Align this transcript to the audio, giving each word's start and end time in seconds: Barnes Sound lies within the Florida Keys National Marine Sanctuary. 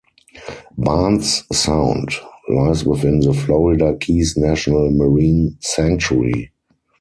Barnes 0.79 1.43
Sound 1.53 2.15
lies 2.49 2.83
within 2.83 3.19
the 3.19 3.33
Florida 3.35 3.95
Keys 3.99 4.35
National 4.35 4.89
Marine 4.89 5.59
Sanctuary. 5.59 6.51